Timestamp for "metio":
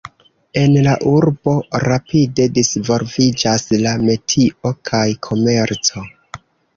4.07-4.71